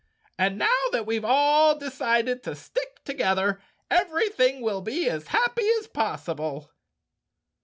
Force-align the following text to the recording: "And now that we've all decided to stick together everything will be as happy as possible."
"And 0.39 0.57
now 0.57 0.81
that 0.93 1.05
we've 1.05 1.23
all 1.23 1.75
decided 1.77 2.41
to 2.41 2.55
stick 2.55 3.03
together 3.05 3.61
everything 3.91 4.61
will 4.61 4.81
be 4.81 5.07
as 5.07 5.27
happy 5.27 5.69
as 5.77 5.85
possible." 5.85 6.71